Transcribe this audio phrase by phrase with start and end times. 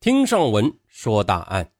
[0.00, 1.72] 听上文说大案。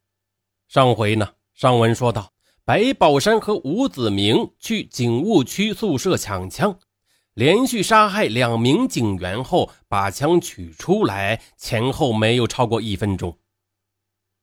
[0.67, 2.33] 上回呢，上文说到
[2.65, 6.77] 白宝山和吴子明去警务区宿舍抢枪，
[7.35, 13.39] 连续杀害两名警员后，把枪取出来，前后没有超过一分钟。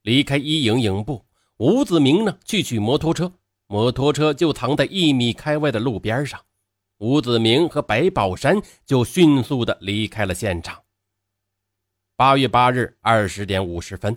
[0.04, 1.26] 离开一营营部，
[1.57, 3.34] 吴子明呢去取摩托车，
[3.68, 6.39] 摩托车就藏在一米开外的路边上。
[7.00, 10.82] 吴子明和白宝山就迅速的离开了现场。
[12.18, 14.16] 八月八日二十点五十分，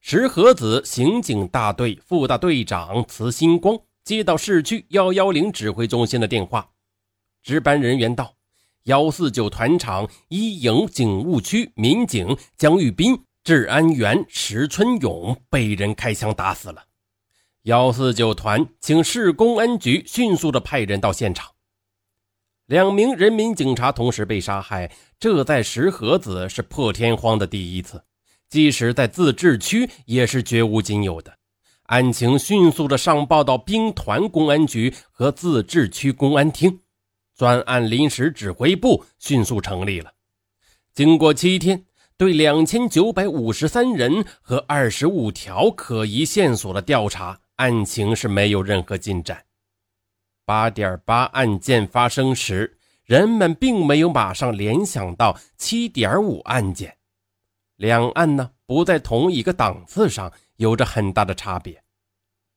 [0.00, 6.70] 石河子刑警大队副大队长慈星光接到市区幺幺零指挥中心的电话，
[7.42, 8.36] 值班人员到，
[8.84, 16.84] 幺四九团场一营警务区民警江玉斌、治安员石春勇被人开枪打死了。
[17.62, 21.50] 幺四九团请市公安局迅速的派人到现场。
[22.66, 28.02] 两名人民警察同时被杀害，这在石河子是破天荒的第一次，
[28.48, 31.30] 即使在自治区也是绝无仅有的。
[31.84, 36.80] 案情迅速的上报到兵团公安局和自治区公安厅，
[37.36, 40.10] 专案临时指挥部迅速成立了。
[40.94, 41.84] 经过七天，
[42.16, 49.44] 对两千九百五十三人和二十五条可疑线索的调查，案情是没有任何进展。
[50.46, 52.78] 八点八案件发生时，
[53.10, 56.96] 人们并没有马上联想到七点五案件，
[57.74, 61.82] 两案呢不在同一个档次上，有着很大的差别。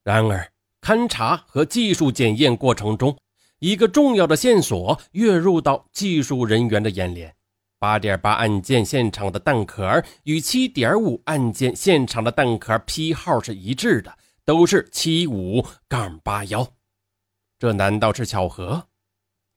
[0.04, 0.48] 然而，
[0.80, 3.18] 勘查和技术检验过程中，
[3.58, 7.36] 一个重要的线索跃入到技术人员的眼帘：
[7.80, 16.72] 八点八案件现场的弹壳与七点五案件现场的弹壳批号是一致的，都是七五杠八幺。
[17.58, 18.90] 这难道是巧合？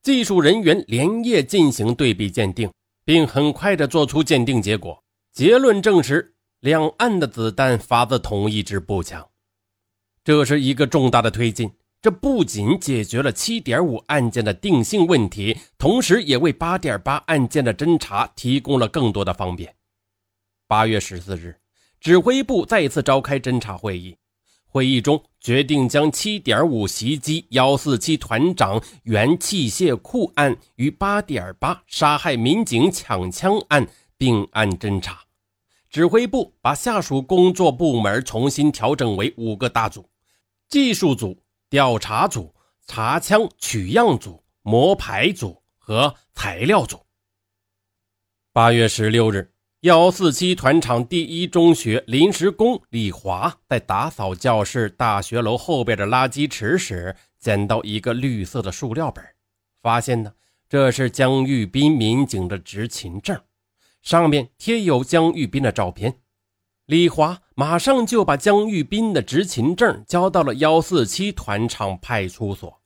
[0.07, 2.71] 技术人员连夜进行对比鉴定，
[3.05, 9.29] 并很快的做出鉴定结果，结论证实两岸的子弹发自同一支步枪。
[10.23, 11.69] 这是一个重大的推进，
[12.01, 19.75] 这不仅解决了七点五案件的定性问题，同时也为八点八案件的侦查提供了更多的方便。
[20.69, 21.57] 八月十四日，
[21.99, 24.17] 指挥部再次召开侦查会议。
[24.77, 33.89] 会议中决定将七点五袭击幺四七团长原器械库案与八点八杀害民警抢枪案
[34.19, 35.23] 并案侦查。
[35.89, 40.11] 指挥部把下属工作部门重新调整为五个大组：
[40.69, 42.55] 技术组、调查组、
[42.87, 47.01] 查枪取样组、摸排组和材料组。
[48.53, 49.56] 八月十六日。
[49.87, 59.25] 幺四七团场第一中学临时工李华在打扫教室大学楼后边的垃圾池时，捡到一个绿色的塑料本，
[59.81, 60.33] 发现呢，
[60.69, 63.41] 这是江玉斌民警的执勤证，
[64.03, 66.19] 上面贴有江玉斌的照片。
[66.87, 72.81] 李华马上就把江玉斌的执勤证交到了幺四七团场派出所，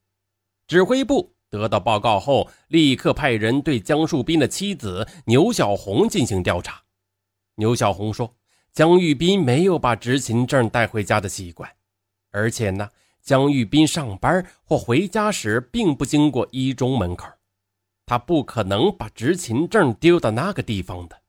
[0.67, 1.33] 指挥部。
[1.49, 6.83] 得到报告后，立刻派人对江树斌的妻子牛小红进行调查。
[7.55, 8.33] 牛小红说
[8.71, 11.69] ：“江玉斌没有把执勤证带回家的习惯，
[12.31, 12.89] 而且呢，
[13.21, 17.27] 江玉斌上班或回家时并不经过一中门口，
[18.05, 21.21] 他不可能把执勤证丢到那个地方的。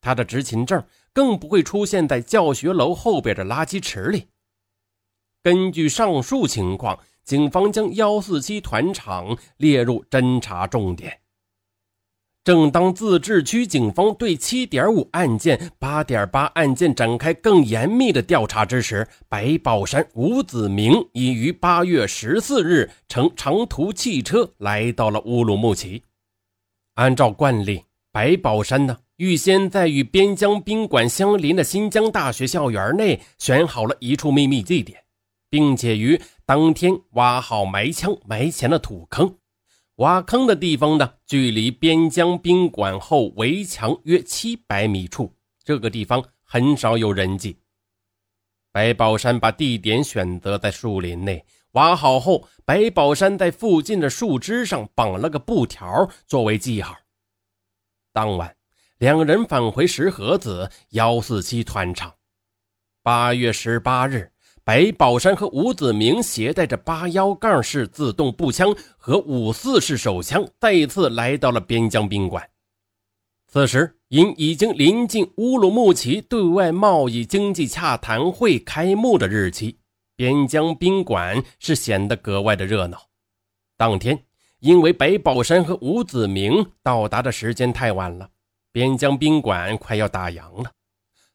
[0.00, 4.28] 他的执勤证更不会出现在教学楼后边的垃圾池里。
[5.42, 11.20] 根据上述情况，警方将幺四七团场列入侦查重点。”
[12.44, 26.02] 正当自治区警方对七点五案件、八点八案件展开更严密的调查之时，白宝山、吴子明已于八月十四日乘长途汽车来到了乌鲁木齐。
[26.96, 35.02] 按照惯例，白宝山呢预先在与边疆宾馆相邻的新疆大学校园内选好了一处秘密地点，
[35.48, 39.34] 并且于当天挖好埋枪埋钱的土坑。
[39.96, 45.32] 挖坑的地方呢，距离边疆宾馆后围墙约七百米处。
[45.62, 47.56] 这个地方很少有人迹。
[48.72, 56.96] 白宝山把地点选择在树林内，挖好后，白宝山在附近的树枝上绑了个布条作为记号。
[58.12, 58.56] 当晚，
[58.98, 62.12] 两人返回石河子幺四七团场。
[63.00, 64.33] 八月十八日。
[64.64, 72.48] 白宝山和吴子明携带着八幺杠式自动步枪和五四式手枪，再次来到了边疆宾馆。
[73.46, 79.76] 此时，因已经临近乌鲁木齐对外贸易经济洽谈会开幕的日期，
[80.16, 82.98] 边疆宾馆是显得格外的热闹。
[83.76, 84.18] 当天，
[84.60, 88.30] 因为白宝山和吴子明到达的时间太晚了，
[88.72, 90.72] 边疆宾馆快要打烊了，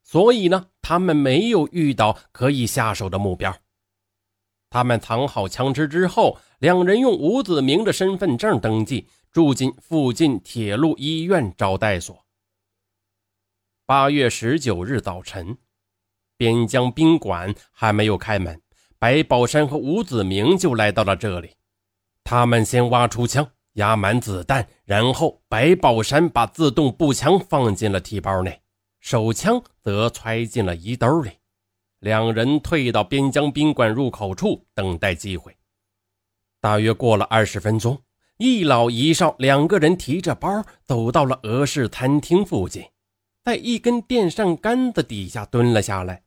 [0.03, 0.65] 所以呢。
[0.89, 3.56] 他们没有遇到可以下手的目标。
[4.71, 12.25] 他们藏好枪支之后，两人用吴子明的身份证登记，住进附近铁路医院招待所。
[13.86, 15.56] 八月十九日早晨，
[16.36, 18.59] 边疆宾馆还没有开门，
[18.97, 21.51] 白宝山和吴子明就来到了这里。
[22.24, 28.59] 他们先挖出枪，压满子弹，然后白宝山把自动步枪放进了提包内，
[28.99, 31.31] 手枪则揣进了衣兜里。
[31.99, 35.55] 两人退到边疆宾馆入口处等待机会。
[36.61, 38.01] 大约过了二十分钟，
[38.37, 42.83] 一老一少两个人提着包走到了俄式餐厅附近，
[43.43, 46.23] 在一根电扇杆子底下蹲了下来。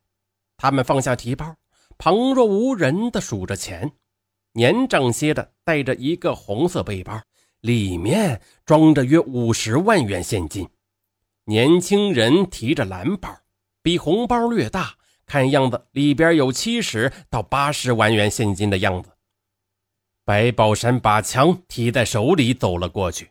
[0.59, 1.57] 他们放下提包，
[1.97, 3.93] 旁若无人地数着钱。
[4.53, 7.19] 年长些的带着一个红色背包，
[7.61, 10.67] 里面装着约五十万元现金；
[11.45, 13.29] 年轻人提着蓝包，
[13.83, 14.95] 比红包略大。
[15.25, 19.11] 看样子里边有七十到八十万元现金的样子。
[20.25, 23.31] 白宝山把枪提在手里走了过去，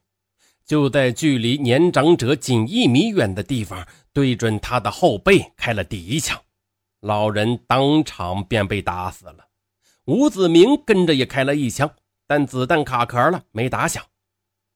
[0.66, 6.42] 就在距离年长者仅一米远的地方，对准他的后背开了第一枪，
[7.02, 9.48] 老人当场便被打死了。
[10.06, 11.90] 吴子明跟着也开了一枪，
[12.25, 14.04] 但子弹卡壳了，没打响。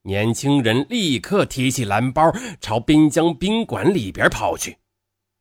[0.06, 2.32] 年轻人立刻提起蓝包，
[2.62, 4.78] 朝滨江宾馆里边跑去。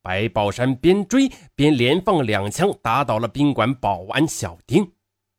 [0.02, 4.90] 白宝山边追边连放两枪，打倒了宾馆保安小丁。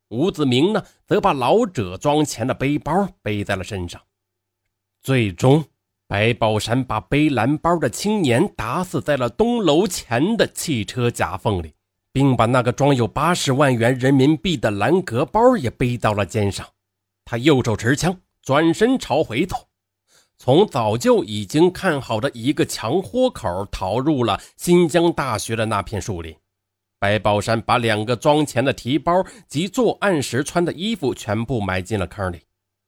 [0.09, 3.99] 吴子明呢，则把老者装钱的背包背在了身上。
[5.01, 5.65] 最终，
[6.07, 11.73] 白宝山把背蓝包的青年打死在了东楼前的汽车夹缝里，
[12.11, 16.63] 并把那个装有八十万元人民币的蓝格包也背到了肩上。
[17.23, 19.67] 他右手持枪，转身朝回走。
[20.37, 26.33] 从早就已经看好的一个墙豁口逃入了新疆大学的那片树林。
[26.99, 32.41] 白宝山把两个装钱的提包及作案时穿的衣服全部埋进了坑里，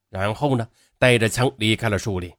[0.09, 0.67] 然后呢，
[0.99, 2.31] 带着枪离开了树林。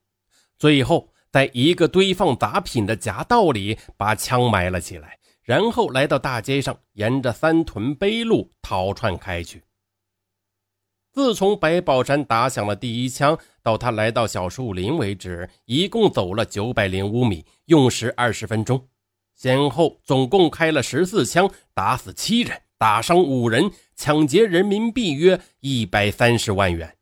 [0.57, 9.63] 最后，在一个堆放杂品的夹道里把枪埋了起来，然后来到大街上，沿着三屯北路逃窜开去。
[11.19, 18.87] 自从白宝山打响了第一枪到他来到小树林为止，一共走了九百零五米，用时二十分钟，
[19.35, 26.97] 先后总共开了十四枪，打死七人，打伤五人，抢劫人民币约一百三十万元。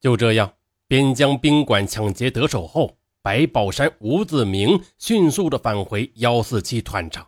[0.00, 0.54] 就这样，
[0.88, 7.24] 边疆宾馆抢劫得手后，白宝山、吴子明迅速的返回幺四七团场。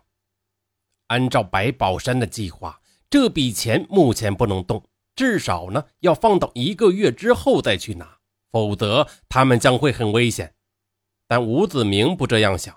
[1.07, 4.83] 按照白宝山的计划，这笔钱目前不能动。
[5.15, 8.17] 至少呢，要放到一个月之后再去拿，
[8.51, 10.55] 否则他们将会很危险。
[11.27, 12.75] 但吴子明不这样想。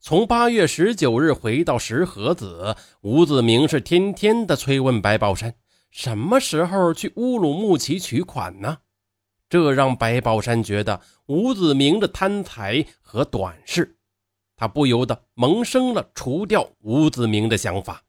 [0.00, 5.54] 从八月十九日回到石河子，吴子明是天天的催问白宝山，
[5.90, 8.78] 什么时候去乌鲁木齐取款呢？
[9.48, 13.96] 这让白宝山觉得吴子明的贪财和短视，
[14.56, 18.04] 他不由得萌生了除掉吴子明的想法。